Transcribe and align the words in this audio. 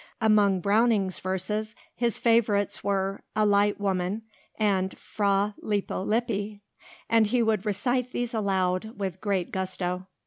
Among 0.19 0.61
Browning's 0.61 1.19
verses 1.19 1.75
his 1.93 2.17
favourites 2.17 2.83
were 2.83 3.21
"A 3.35 3.45
Light 3.45 3.79
Woman" 3.79 4.23
and 4.57 4.97
"Fra 4.97 5.53
Lippo 5.59 6.01
Lippi," 6.03 6.59
and 7.07 7.27
he 7.27 7.43
would 7.43 7.67
recite 7.67 8.11
these 8.11 8.33
aloud 8.33 8.97
with 8.97 9.21
great 9.21 9.51
gusto. 9.51 10.07